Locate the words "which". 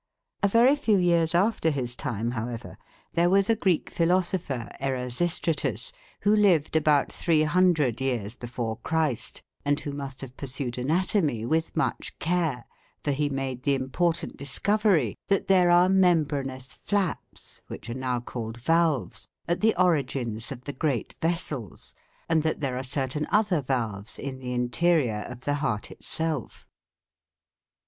17.67-17.87